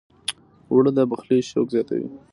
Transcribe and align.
اوړه 0.71 0.91
د 0.95 0.99
پخلي 1.09 1.39
شوق 1.49 1.67
زیاتوي 1.75 2.07